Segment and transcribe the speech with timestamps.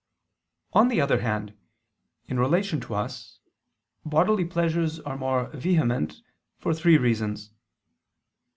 [0.73, 1.55] On the other hand,
[2.25, 3.37] in relation to us,
[4.03, 6.15] bodily pleasures are more vehement,
[6.57, 7.51] for three reasons.